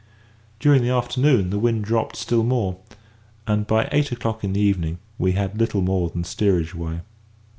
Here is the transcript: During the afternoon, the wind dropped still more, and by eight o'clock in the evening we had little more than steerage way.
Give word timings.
During 0.59 0.81
the 0.81 0.89
afternoon, 0.89 1.51
the 1.51 1.59
wind 1.59 1.85
dropped 1.85 2.15
still 2.15 2.41
more, 2.41 2.77
and 3.45 3.67
by 3.67 3.87
eight 3.91 4.11
o'clock 4.11 4.43
in 4.43 4.53
the 4.53 4.59
evening 4.59 4.97
we 5.19 5.33
had 5.33 5.59
little 5.59 5.81
more 5.81 6.09
than 6.09 6.23
steerage 6.23 6.73
way. 6.73 7.01